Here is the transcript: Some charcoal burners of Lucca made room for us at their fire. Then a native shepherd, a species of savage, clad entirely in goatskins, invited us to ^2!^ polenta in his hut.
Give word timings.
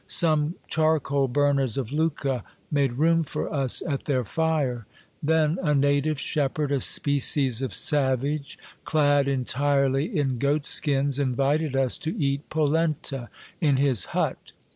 Some 0.07 0.55
charcoal 0.67 1.27
burners 1.27 1.77
of 1.77 1.91
Lucca 1.93 2.43
made 2.71 2.93
room 2.93 3.23
for 3.23 3.53
us 3.53 3.83
at 3.87 4.05
their 4.05 4.23
fire. 4.23 4.87
Then 5.21 5.59
a 5.61 5.75
native 5.75 6.19
shepherd, 6.19 6.71
a 6.71 6.79
species 6.79 7.61
of 7.61 7.71
savage, 7.71 8.57
clad 8.83 9.27
entirely 9.27 10.17
in 10.17 10.39
goatskins, 10.39 11.19
invited 11.19 11.75
us 11.75 11.99
to 11.99 12.11
^2!^ 12.13 12.41
polenta 12.49 13.29
in 13.59 13.77
his 13.77 14.05
hut. 14.05 14.53